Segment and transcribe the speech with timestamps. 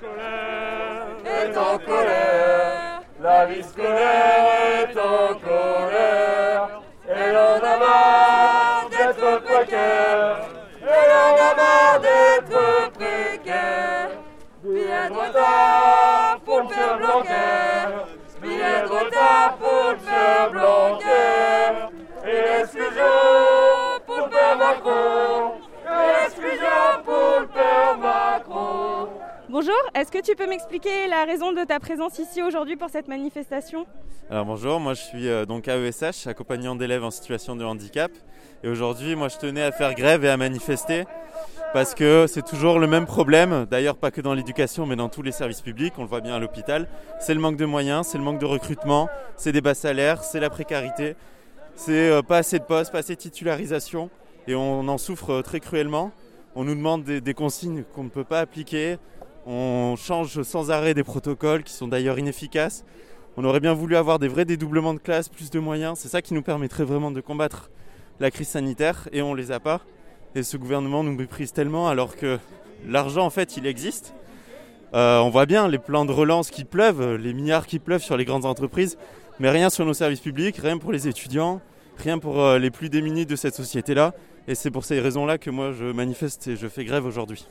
[0.00, 3.02] scolaire est en colère.
[3.20, 4.46] La vie scolaire
[4.82, 6.80] est en colère.
[7.06, 10.36] Elle en a marre d'être précaire.
[10.82, 14.10] Elle en a marre d'être précaire.
[14.62, 17.86] Billet de retard pour le faire Blanquer.
[18.40, 21.10] Billet de retard pour le faire Blanquer.
[22.24, 23.04] Et l'exclusion
[24.06, 25.59] pour le père Macron?
[29.62, 33.08] Bonjour, est-ce que tu peux m'expliquer la raison de ta présence ici aujourd'hui pour cette
[33.08, 33.84] manifestation?
[34.30, 38.10] Alors bonjour, moi je suis euh, donc AESH, accompagnant d'élèves en situation de handicap.
[38.64, 41.04] Et aujourd'hui, moi je tenais à faire grève et à manifester
[41.74, 45.20] parce que c'est toujours le même problème, d'ailleurs pas que dans l'éducation mais dans tous
[45.20, 46.88] les services publics, on le voit bien à l'hôpital.
[47.18, 50.40] C'est le manque de moyens, c'est le manque de recrutement, c'est des bas salaires, c'est
[50.40, 51.16] la précarité,
[51.74, 54.08] c'est euh, pas assez de postes, pas assez de titularisation
[54.48, 56.12] et on en souffre euh, très cruellement.
[56.56, 58.96] On nous demande des, des consignes qu'on ne peut pas appliquer,
[59.46, 62.84] on change sans arrêt des protocoles qui sont d'ailleurs inefficaces.
[63.36, 65.98] On aurait bien voulu avoir des vrais dédoublements de classe, plus de moyens.
[65.98, 67.70] C'est ça qui nous permettrait vraiment de combattre
[68.18, 69.80] la crise sanitaire et on les a pas.
[70.34, 72.38] Et ce gouvernement nous méprise tellement alors que
[72.86, 74.14] l'argent en fait il existe.
[74.92, 78.16] Euh, on voit bien les plans de relance qui pleuvent, les milliards qui pleuvent sur
[78.16, 78.98] les grandes entreprises,
[79.38, 81.60] mais rien sur nos services publics, rien pour les étudiants,
[81.96, 84.14] rien pour euh, les plus démunis de cette société-là.
[84.48, 87.46] Et c'est pour ces raisons-là que moi je manifeste et je fais grève aujourd'hui.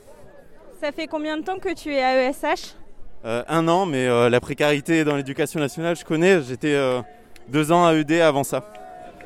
[0.80, 2.74] Ça fait combien de temps que tu es à ESH
[3.26, 6.40] Euh, un an, mais euh, la précarité dans l'éducation nationale, je connais.
[6.40, 7.02] J'étais euh,
[7.48, 8.64] deux ans à ED avant ça.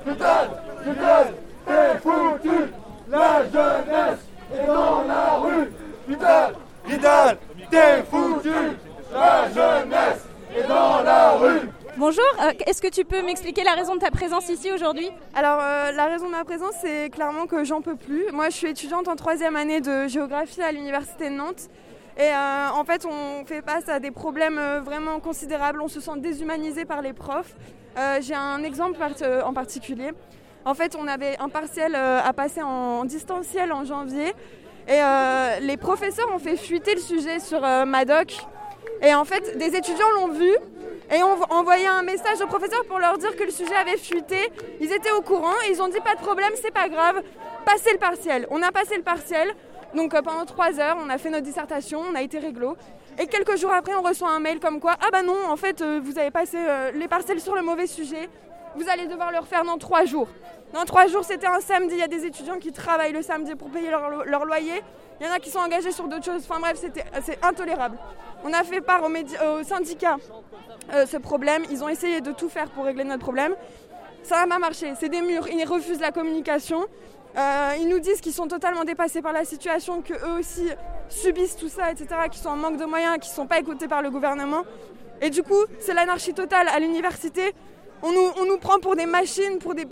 [0.05, 0.49] Putain,
[0.83, 1.27] putain,
[1.65, 2.57] t'es foutu.
[3.09, 4.19] La jeunesse
[4.53, 5.71] est dans la rue.
[6.09, 6.51] Putain,
[6.87, 7.37] Vidal,
[7.71, 8.51] t'es foutu.
[9.13, 10.27] La jeunesse
[10.59, 11.61] est dans la rue.
[12.07, 15.09] Bonjour, euh, est-ce que tu peux m'expliquer la raison de ta présence ici aujourd'hui?
[15.35, 18.31] Alors euh, la raison de ma présence c'est clairement que j'en peux plus.
[18.31, 21.71] Moi je suis étudiante en troisième année de géographie à l'université de Nantes.
[22.19, 26.19] Et euh, en fait on fait face à des problèmes vraiment considérables, on se sent
[26.19, 27.55] déshumanisé par les profs.
[28.21, 28.99] J'ai un exemple
[29.43, 30.11] en particulier.
[30.67, 34.35] En fait on avait un partiel à passer en distanciel en janvier.
[34.89, 35.01] Et
[35.63, 38.37] les professeurs ont fait fuiter le sujet sur Madoc.
[39.01, 40.55] Et en fait des étudiants l'ont vu
[41.11, 44.39] et ont envoyé un message aux professeurs pour leur dire que le sujet avait fuité.
[44.81, 47.23] Ils étaient au courant et ils ont dit pas de problème, c'est pas grave,
[47.65, 48.47] passez le partiel.
[48.51, 49.55] On a passé le partiel,
[49.95, 52.77] donc euh, pendant trois heures, on a fait notre dissertation, on a été réglo.
[53.19, 55.81] Et quelques jours après, on reçoit un mail comme quoi, ah bah non, en fait,
[55.81, 58.29] euh, vous avez passé euh, les partiels sur le mauvais sujet,
[58.77, 60.29] vous allez devoir le refaire dans trois jours.
[60.75, 63.55] Dans trois jours, c'était un samedi, il y a des étudiants qui travaillent le samedi
[63.55, 64.83] pour payer leur, lo- leur loyer.
[65.21, 66.43] Il y en a qui sont engagés sur d'autres choses.
[66.51, 66.77] Enfin bref,
[67.25, 67.97] c'est intolérable.
[68.43, 70.17] On a fait part au, médi- au syndicat
[70.93, 71.63] euh, ce problème.
[71.71, 73.55] Ils ont essayé de tout faire pour régler notre problème.
[74.25, 74.93] Ça n'a pas marché.
[74.99, 75.47] C'est des murs.
[75.49, 76.85] Ils refusent la communication.
[77.39, 80.69] Euh, ils nous disent qu'ils sont totalement dépassés par la situation, qu'eux aussi
[81.09, 83.87] subissent tout ça, etc., qu'ils sont en manque de moyens, qu'ils ne sont pas écoutés
[83.87, 84.63] par le gouvernement.
[85.21, 87.55] Et du coup, c'est l'anarchie totale à l'université.
[88.03, 89.87] On nous, on nous prend pour des machines, pour des,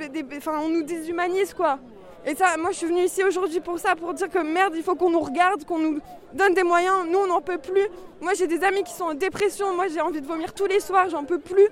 [0.46, 1.78] on nous déshumanise, quoi.
[2.24, 4.82] Et ça, moi, je suis venue ici aujourd'hui pour ça, pour dire que merde, il
[4.82, 5.98] faut qu'on nous regarde, qu'on nous
[6.34, 7.06] donne des moyens.
[7.10, 7.86] Nous, on n'en peut plus.
[8.20, 9.74] Moi, j'ai des amis qui sont en dépression.
[9.74, 11.08] Moi, j'ai envie de vomir tous les soirs.
[11.10, 11.68] J'en peux plus.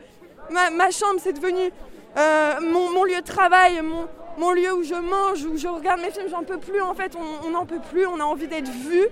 [0.51, 1.71] Ma, chambre, c'est devenu
[2.17, 4.09] euh, mon, mon lieu de travail, mon,
[4.39, 6.29] mon lieu où je mange, où je regarde mes films.
[6.29, 6.83] J'en peux plus.
[6.83, 8.07] En fait, on n'en peut plus.
[8.07, 9.07] On a envie d'être vu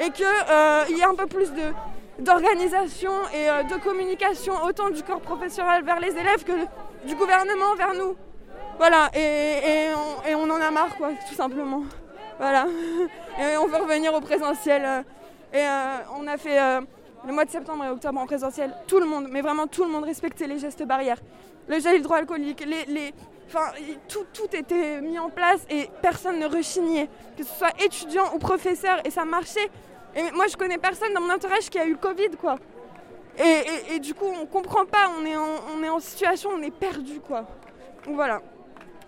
[0.00, 1.62] et qu'il y ait un peu plus de
[2.18, 6.66] d'organisation et euh, de communication autant du corps professionnel vers les élèves que
[7.06, 8.16] du gouvernement vers nous.
[8.76, 9.88] Voilà, et,
[10.34, 11.82] on, en a marre, quoi, tout simplement.
[12.38, 12.66] Voilà.
[13.40, 15.04] Et on veut revenir au présentiel.
[15.52, 16.80] Et euh, on a fait euh,
[17.26, 18.72] le mois de septembre et octobre en présentiel.
[18.86, 21.18] Tout le monde, mais vraiment tout le monde respectait les gestes barrières.
[21.66, 23.14] Le gel hydroalcoolique, les, les,
[24.08, 28.38] tout, tout était mis en place et personne ne rechignait, que ce soit étudiant ou
[28.38, 29.70] professeur, et ça marchait.
[30.18, 32.56] Et moi, je connais personne dans mon entourage qui a eu le Covid, quoi.
[33.38, 36.72] Et, du coup, on comprend pas, on est, en, on est en situation, on est
[36.72, 37.46] perdu, quoi.
[38.04, 38.42] Donc voilà,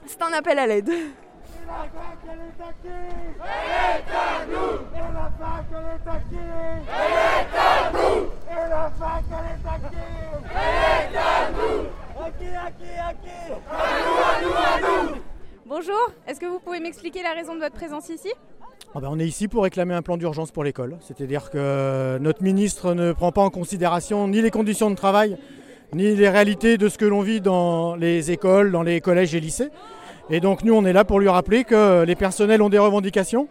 [0.06, 0.88] c'est un appel à l'aide.
[15.66, 18.32] Bonjour, est-ce que vous pouvez m'expliquer la raison de votre présence ici?
[18.94, 20.96] Ah ben, on est ici pour réclamer un plan d'urgence pour l'école.
[21.00, 25.36] C'est-à-dire que notre ministre ne prend pas en considération ni les conditions de travail,
[25.94, 29.40] ni les réalités de ce que l'on vit dans les écoles, dans les collèges et
[29.40, 29.68] lycées.
[30.28, 33.48] Et donc nous, on est là pour lui rappeler que les personnels ont des revendications,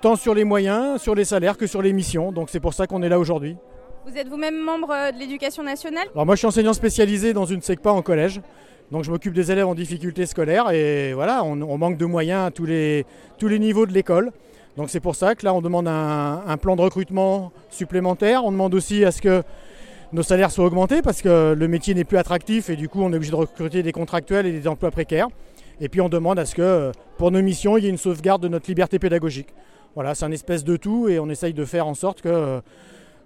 [0.00, 2.32] tant sur les moyens, sur les salaires que sur les missions.
[2.32, 3.56] Donc c'est pour ça qu'on est là aujourd'hui.
[4.04, 6.08] Vous êtes vous-même membre euh, de l'éducation nationale?
[6.12, 8.40] Alors moi, je suis enseignant spécialisé dans une SECPA en collège.
[8.90, 12.46] Donc je m'occupe des élèves en difficulté scolaire et voilà, on, on manque de moyens
[12.46, 13.06] à tous les,
[13.38, 14.32] tous les niveaux de l'école.
[14.76, 18.44] Donc c'est pour ça que là on demande un, plan de recrutement supplémentaire.
[18.44, 19.42] On demande aussi à ce que
[20.12, 23.12] nos salaires soient augmentés parce que le métier n'est plus attractif et du coup on
[23.12, 25.28] est obligé de recruter des contractuels et des emplois précaires.
[25.80, 28.42] Et puis on demande à ce que pour nos missions il y ait une sauvegarde
[28.42, 29.48] de notre liberté pédagogique.
[29.94, 32.62] Voilà, c'est un espèce de tout et on essaye de faire en sorte que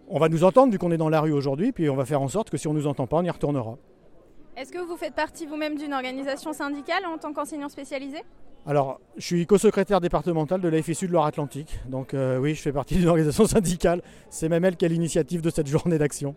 [0.08, 2.22] on va nous entendre vu qu'on est dans la rue aujourd'hui, puis on va faire
[2.22, 3.76] en sorte que si on ne nous entend pas, on y retournera.
[4.56, 8.24] Est-ce que vous faites partie vous-même d'une organisation syndicale en tant qu'enseignant spécialisé?
[8.66, 11.78] Alors, je suis co-secrétaire départemental de la FSU de Loire-Atlantique.
[11.86, 14.00] Donc euh, oui, je fais partie d'une organisation syndicale.
[14.30, 16.34] C'est même elle qui a l'initiative de cette journée d'action.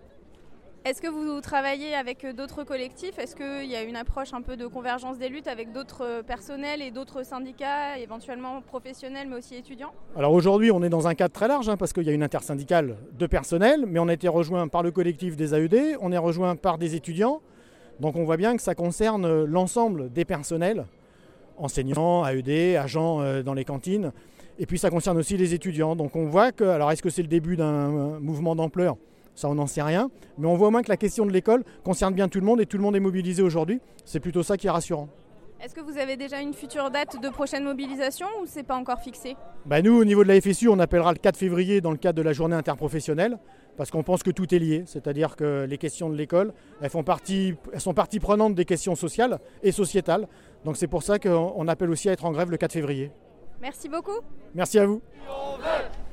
[0.84, 3.18] Est-ce que vous travaillez avec d'autres collectifs?
[3.20, 6.82] Est-ce qu'il y a une approche un peu de convergence des luttes avec d'autres personnels
[6.82, 9.94] et d'autres syndicats, éventuellement professionnels mais aussi étudiants?
[10.18, 12.24] Alors aujourd'hui, on est dans un cadre très large hein, parce qu'il y a une
[12.24, 16.18] intersyndicale de personnel, mais on a été rejoint par le collectif des AED, on est
[16.18, 17.42] rejoint par des étudiants.
[18.00, 20.86] Donc on voit bien que ça concerne l'ensemble des personnels,
[21.58, 24.12] enseignants, AED, agents euh, dans les cantines.
[24.58, 25.96] Et puis ça concerne aussi les étudiants.
[25.96, 28.98] Donc on voit que, alors est-ce que c'est le début d'un mouvement d'ampleur?
[29.36, 30.12] Ça, on n'en sait rien.
[30.38, 32.60] Mais on voit au moins que la question de l'école concerne bien tout le monde
[32.60, 33.80] et tout le monde est mobilisé aujourd'hui.
[34.04, 35.08] C'est plutôt ça qui est rassurant.
[35.64, 39.00] Est-ce que vous avez déjà une future date de prochaine mobilisation ou c'est pas encore
[39.00, 39.36] fixé?
[39.66, 42.18] Bah Nous, au niveau de la FSU, on appellera le 4 février dans le cadre
[42.18, 43.38] de la journée interprofessionnelle
[43.80, 44.84] parce qu'on pense que tout est lié.
[44.88, 48.94] C'est-à-dire que les questions de l'école, elles, font partie, elles sont partie prenante des questions
[48.94, 50.28] sociales et sociétales.
[50.66, 53.10] Donc c'est pour ça qu'on appelle aussi à être en grève le 4 février.
[53.62, 54.20] Merci beaucoup.
[54.54, 55.02] Merci à vous.
[55.30, 55.64] On veut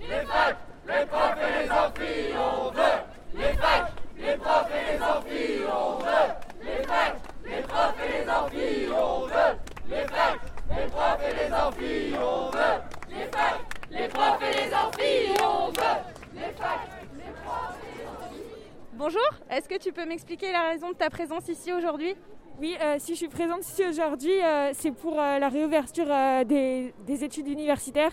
[0.01, 2.83] les facs, les profs et les amphis, on veut
[3.35, 6.29] les facs, les profs et les amphis, on veut
[6.63, 9.57] les facs, les profs et les amphis, on veut
[9.91, 10.41] les facs,
[10.71, 12.79] les profs et les amphis, on veut
[13.11, 13.61] les facs,
[13.91, 18.47] les profs et les amphis, on veut les facs, les profs et les amphis.
[18.99, 19.21] Bonjour,
[19.51, 22.15] est-ce que tu peux m'expliquer la raison de ta présence ici aujourd'hui?
[22.59, 26.07] Oui, euh, si je suis présente ici aujourd'hui, euh, c'est pour euh, la réouverture
[26.47, 28.13] des, des, études universitaires.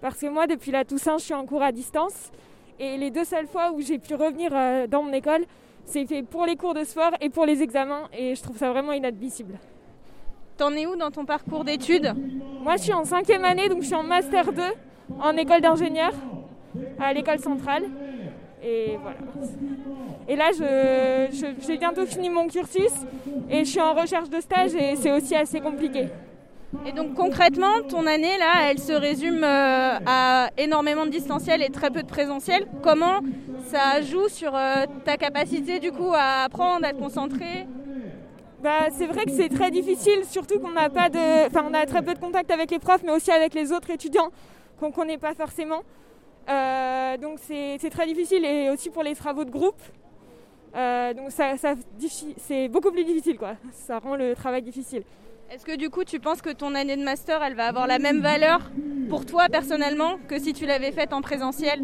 [0.00, 2.32] Parce que moi, depuis la Toussaint, je suis en cours à distance.
[2.80, 4.50] Et les deux seules fois où j'ai pu revenir
[4.88, 5.44] dans mon école,
[5.84, 8.08] c'est fait pour les cours de sport et pour les examens.
[8.12, 9.60] Et je trouve ça vraiment inadmissible.
[10.56, 12.12] T'en es où dans ton parcours d'études?
[12.62, 14.62] Moi, je suis en cinquième année, donc je suis en Master 2
[15.20, 16.10] en école d'ingénieur
[16.98, 17.84] à l'école centrale.
[18.66, 19.18] Et voilà.
[20.28, 22.92] Et là, je, je, j'ai bientôt fini mon cursus
[23.48, 26.08] et je suis en recherche de stage et c'est aussi assez compliqué.
[26.84, 31.68] Et donc concrètement, ton année là, elle se résume euh, à énormément de distanciel et
[31.68, 32.66] très peu de présentiel.
[32.82, 33.20] Comment
[33.66, 37.68] ça joue sur euh, ta capacité du coup à apprendre, à te concentrer?
[38.64, 41.86] Bah, c'est vrai que c'est très difficile, surtout qu'on n'a pas de, enfin on a
[41.86, 44.30] très peu de contact avec les profs, mais aussi avec les autres étudiants
[44.80, 45.82] qu'on connaît pas forcément.
[46.48, 49.80] Euh, donc c'est, très difficile et aussi pour les travaux de groupe.
[50.76, 51.74] Euh, donc ça, ça,
[52.38, 53.54] c'est beaucoup plus difficile quoi.
[53.72, 55.02] Ça rend le travail difficile.
[55.50, 57.98] Est-ce que du coup tu penses que ton année de master elle va avoir la
[57.98, 58.70] même valeur
[59.08, 61.82] pour toi personnellement que si tu l'avais faite en présentiel?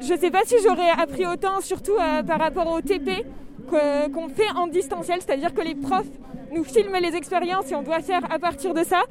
[0.00, 3.24] Je sais pas si j'aurais appris autant, surtout euh, par rapport au TP
[3.68, 6.10] qu'on fait en distanciel, c'est-à-dire que les profs
[6.52, 9.02] nous filment les expériences et on doit faire à partir de ça.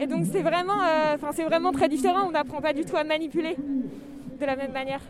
[0.00, 3.04] Et donc c'est vraiment, euh, c'est vraiment très différent, on n'apprend pas du tout à
[3.04, 3.54] manipuler
[4.40, 5.02] de la même manière.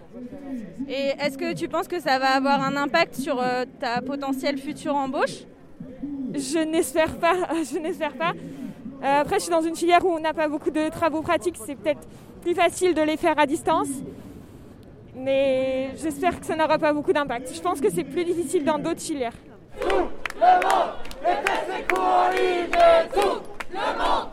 [0.89, 4.59] Et est-ce que tu penses que ça va avoir un impact sur euh, ta potentielle
[4.59, 5.45] future embauche?
[6.35, 7.35] Je n'espère pas.
[7.73, 8.33] Je n'espère pas.
[8.33, 11.57] Euh, après, je suis dans une filière où on n'a pas beaucoup de travaux pratiques.
[11.65, 12.07] C'est peut-être
[12.43, 13.89] plus facile de les faire à distance.
[15.15, 17.55] Mais j'espère que ça n'aura pas beaucoup d'impact.
[17.55, 19.33] Je pense que c'est plus difficile dans d'autres filières.
[19.81, 21.01] Tout le monde
[23.15, 23.41] tout
[23.73, 24.30] le monde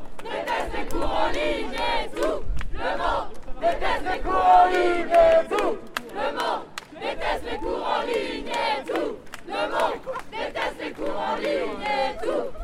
[0.67, 2.43] déteste les cours en ligne et tout.
[2.73, 3.27] Le monde
[3.61, 5.77] déteste les cours en ligne et tout.
[6.13, 6.63] Le monde
[6.99, 9.17] déteste les cours en ligne et tout.
[9.47, 9.99] Le monde
[10.31, 12.56] déteste les cours en ligne et tout.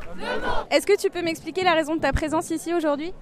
[0.72, 3.14] Est-ce que tu peux m'expliquer la raison de ta présence ici aujourd'hui?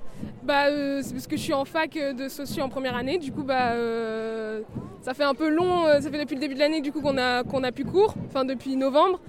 [0.44, 3.18] Bah, euh, c'est parce que je suis en fac de socio en première année.
[3.18, 4.62] Du coup, bah, euh,
[5.02, 5.86] ça fait un peu long.
[6.00, 8.16] Ça fait depuis le début de l'année du coup qu'on a qu'on a plus cours,
[8.28, 9.20] enfin depuis novembre.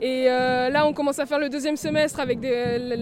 [0.00, 2.38] Et euh, là, on commence à faire le deuxième semestre avec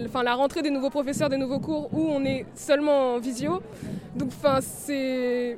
[0.05, 3.61] enfin la rentrée des nouveaux professeurs, des nouveaux cours où on est seulement en visio.
[4.15, 5.57] Donc, enfin, c'est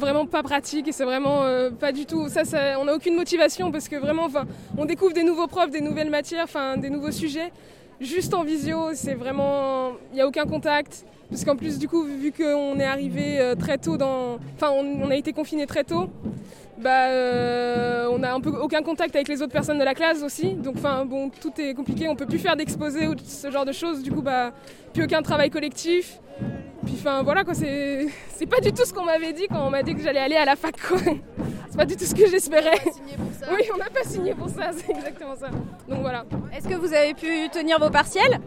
[0.00, 2.42] vraiment pas pratique et c'est vraiment euh, pas du tout ça,
[2.80, 6.10] on n'a aucune motivation parce que vraiment enfin on découvre des nouveaux profs des nouvelles
[6.10, 7.52] matières enfin des nouveaux sujets.
[8.00, 12.02] Juste en visio c'est vraiment il n'y a aucun contact parce qu'en plus du coup
[12.02, 16.08] vu qu'on est arrivé euh, très tôt dans enfin on, a été confiné très tôt
[16.78, 20.22] bah euh, on a un peu aucun contact avec les autres personnes de la classe
[20.22, 20.54] aussi.
[20.54, 23.72] Donc enfin bon tout est compliqué on peut plus faire d'exposés ou ce genre de
[23.72, 24.02] choses.
[24.02, 24.52] Du coup bah
[24.94, 26.18] plus aucun travail collectif
[26.84, 29.70] puis enfin voilà quoi, c'est c'est pas du tout ce qu'on m'avait dit quand on
[29.70, 30.98] m'a dit que j'allais aller à la fac quoi.
[31.70, 32.80] C'est pas du tout ce que j'espérais.
[33.52, 35.48] Oui, on n'a pas signé pour ça, c'est exactement ça.
[35.88, 36.24] Donc voilà.
[36.56, 38.40] Est-ce que vous avez pu tenir vos partiels?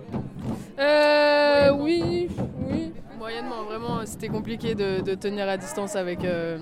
[0.77, 2.27] Euh, Oui,
[2.69, 2.91] oui.
[3.17, 6.57] Moyennement, vraiment, c'était compliqué de, tenir à distance avec, euh,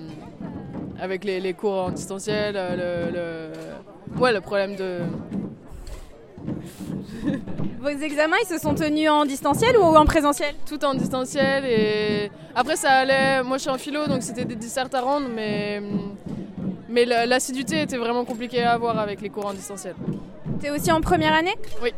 [1.00, 2.54] avec les, cours en distanciel.
[2.56, 5.00] Euh, le, Ouais, le problème de.
[7.82, 12.30] Vos examens, ils se sont tenus en distanciel ou en présentiel Tout en distanciel et
[12.54, 13.42] après ça allait.
[13.42, 15.82] Moi je suis en philo donc c'était des dissertes à rendre mais,
[16.90, 19.96] mais l'assiduité était vraiment compliquée à avoir avec les cours en distanciel.
[20.60, 21.92] T'es aussi en première année Oui.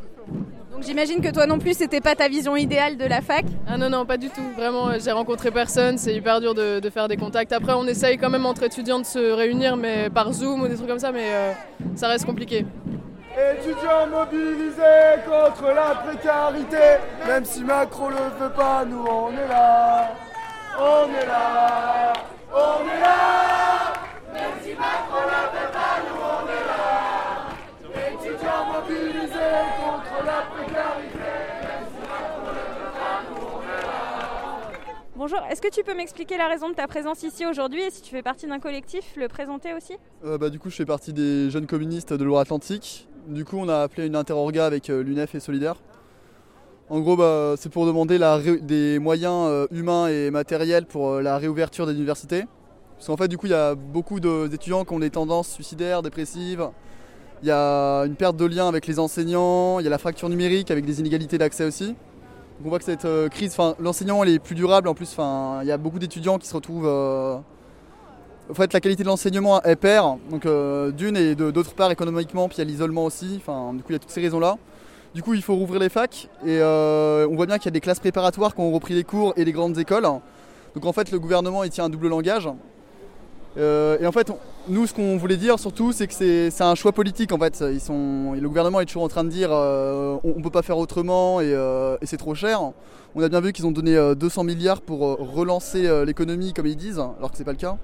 [0.72, 3.78] Donc j'imagine que toi non plus, c'était pas ta vision idéale de la fac Ah
[3.78, 4.42] non, non, pas du tout.
[4.58, 7.52] Vraiment, j'ai rencontré personne, c'est hyper dur de, faire des contacts.
[7.52, 10.76] Après, on essaye quand même entre étudiants de se réunir, mais par Zoom ou des
[10.76, 11.54] trucs comme ça, mais euh,
[11.96, 12.66] ça reste compliqué.
[13.36, 20.12] Étudiants mobilisés contre la précarité, même si Macron le veut pas, nous on est là.
[20.78, 22.14] On est là,
[22.52, 23.94] on est là,
[24.34, 28.12] même si Macron le veut pas, nous on est là.
[28.12, 34.62] Étudiants mobilisés contre la précarité, même si Macron le veut pas, nous on est là.
[35.16, 38.04] Bonjour, est-ce que tu peux m'expliquer la raison de ta présence ici aujourd'hui et si
[38.04, 39.98] tu fais partie d'un collectif, le présenter aussi?
[40.24, 43.70] Euh, bah, Du coup, je fais partie des jeunes communistes de Loire-Atlantique du coup, on
[43.70, 45.76] a appelé une interorga avec euh, l'UNEF et Solidaire.
[46.90, 48.20] En gros, bah, c'est pour demander
[48.62, 52.46] des moyens euh, humains et matériels pour euh, la réouverture des universités.
[52.96, 56.02] Parce qu'en fait, du coup, il y a beaucoup d'étudiants qui ont des tendances suicidaires,
[56.02, 56.70] dépressives.
[57.42, 60.30] Il y a une perte de lien avec les enseignants, il y a la fracture
[60.30, 61.88] numérique avec des inégalités d'accès aussi.
[61.88, 64.88] Donc on voit que cette crise, l'enseignant est plus durable.
[64.88, 67.44] En plus, il y a beaucoup d'étudiants qui se retrouvent
[68.50, 72.50] en fait, la qualité de l'enseignement est perd, donc euh, d'une et d'autre part économiquement,
[72.50, 73.38] puis il y a l'isolement aussi.
[73.38, 74.58] Enfin, du coup, il y a toutes ces raisons-là.
[75.16, 77.72] Du coup, il faut rouvrir les facs et euh, on voit bien qu'il y a
[77.72, 80.08] des classes préparatoires qui ont repris les cours et les grandes écoles.
[80.76, 82.50] Donc en fait, le gouvernement il tient un double langage.
[83.58, 84.32] Euh, et en fait,
[84.68, 87.32] nous, ce qu'on voulait dire surtout, c'est que c'est un choix politique.
[87.32, 90.80] En fait, le gouvernement est toujours en train de dire on, ne peut pas faire
[90.80, 91.52] autrement et,
[92.02, 92.60] et c'est trop cher.
[93.14, 95.00] On a bien vu qu'ils ont donné 200 milliards pour
[95.34, 97.78] relancer l'économie, comme ils disent, alors que c'est pas le cas.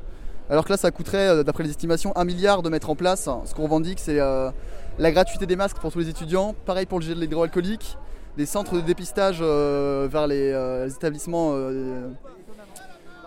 [0.49, 3.29] Alors que là, ça coûterait, euh, d'après les estimations, un milliard de mettre en place.
[3.45, 4.49] Ce qu'on revendique, c'est euh,
[4.97, 6.55] la gratuité des masques pour tous les étudiants.
[6.65, 7.97] Pareil pour le gel hydroalcoolique,
[8.35, 10.51] des centres de dépistage euh, vers les,
[10.91, 11.53] établissements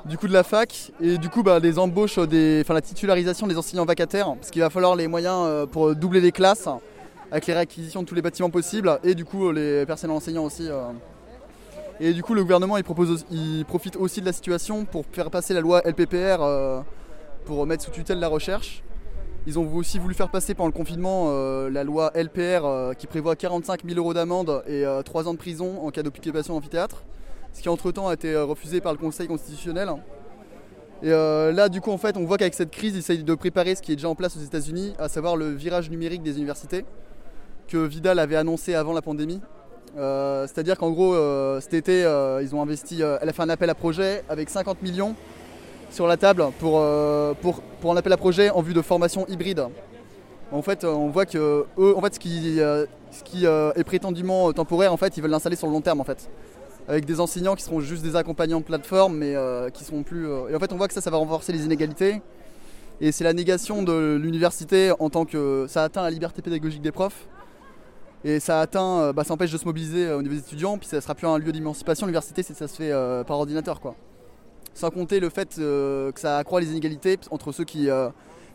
[0.04, 3.56] du coup de la fac et du coup bah, des embauches, des, la titularisation des
[3.56, 6.68] enseignants vacataires parce qu'il va falloir les moyens pour doubler les classes
[7.30, 10.68] avec les réacquisitions de tous les bâtiments possibles et du coup les personnels enseignants aussi.
[12.00, 15.60] Et du coup le gouvernement il profite aussi de la situation pour faire passer la
[15.60, 16.82] loi LPPR
[17.44, 18.82] pour mettre sous tutelle la recherche.
[19.46, 23.08] Ils ont aussi voulu faire passer pendant le confinement euh, la loi LPR euh, qui
[23.08, 27.02] prévoit 45 000 euros d'amende et 3 euh, ans de prison en cas d'occupation d'amphithéâtre,
[27.52, 29.90] ce qui entre-temps a été refusé par le Conseil constitutionnel.
[31.02, 33.74] Et là, du coup, en fait, on voit qu'avec cette crise, ils essayent de préparer
[33.74, 36.84] ce qui est déjà en place aux États-Unis, à savoir le virage numérique des universités,
[37.66, 39.40] que Vidal avait annoncé avant la pandémie.
[39.96, 41.16] C'est-à-dire qu'en gros,
[41.60, 42.02] cet été,
[42.40, 45.16] ils ont investi, elle a fait un appel à projet avec 50 millions
[45.92, 49.26] sur la table pour, euh, pour, pour un appel à projet en vue de formation
[49.28, 49.66] hybride.
[50.50, 53.84] En fait, on voit que eux, en fait, ce qui, euh, ce qui euh, est
[53.84, 56.28] prétendument temporaire, en fait, ils veulent l'installer sur le long terme, en fait,
[56.88, 59.34] avec des enseignants qui seront juste des accompagnants de plateforme, mais
[59.72, 60.26] qui seront plus.
[60.50, 62.20] Et en fait, on voit que ça, ça va renforcer les inégalités.
[63.00, 66.92] Et c'est la négation de l'université en tant que ça atteint la liberté pédagogique des
[66.92, 67.26] profs.
[68.24, 71.00] Et ça atteint, bah, ça empêche de se mobiliser au niveau des étudiants, puis ça
[71.00, 72.06] sera plus un lieu d'émancipation.
[72.06, 72.92] L'université, ça se fait
[73.26, 73.96] par ordinateur, quoi.
[74.74, 78.08] Sans compter le fait euh, que ça accroît les inégalités entre ceux qui euh,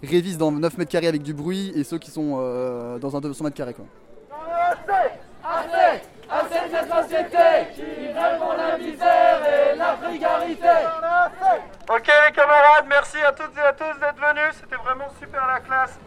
[0.04, 3.22] révisent dans 9 mètres carrés avec du bruit et ceux qui sont euh, dans un
[3.22, 3.74] 200 mètres carrés.
[3.74, 3.86] Quoi.
[5.44, 6.58] Assez,
[6.90, 7.38] société
[8.18, 9.98] la misère et la.
[11.90, 15.60] Ok les camarades, merci à toutes et à tous d'être venus, c'était vraiment super la
[15.62, 15.98] classe.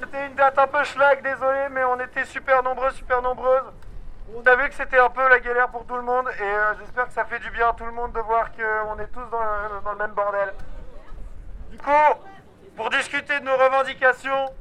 [0.00, 3.72] C'était une date un peu schlag, désolé, mais on était super nombreux, super nombreuses.
[4.34, 6.74] On a vu que c'était un peu la galère pour tout le monde et euh,
[6.78, 9.24] j'espère que ça fait du bien à tout le monde de voir qu'on est tous
[9.30, 10.52] dans le, même bordel.
[11.70, 11.90] Du coup,
[12.76, 14.52] pour discuter de nos revendications,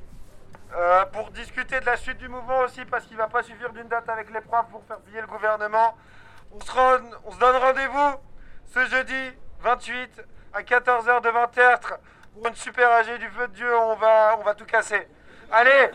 [0.73, 3.73] euh, pour discuter de la suite du mouvement aussi, parce qu'il ne va pas suffire
[3.73, 5.97] d'une date avec profs pour faire plier le gouvernement,
[6.53, 6.71] on se,
[7.25, 8.15] on se donne rendez-vous
[8.73, 11.99] ce jeudi 28 à 14h devant Tertre
[12.33, 13.77] pour une super AG du feu de Dieu.
[13.77, 15.07] On va, on va tout casser.
[15.51, 15.91] Allez